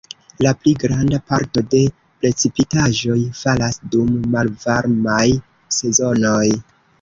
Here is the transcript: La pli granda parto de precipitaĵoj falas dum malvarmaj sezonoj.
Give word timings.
La 0.43 0.51
pli 0.61 0.71
granda 0.83 1.17
parto 1.33 1.63
de 1.73 1.81
precipitaĵoj 2.23 3.19
falas 3.41 3.79
dum 3.97 4.11
malvarmaj 4.37 5.27
sezonoj. 5.83 6.49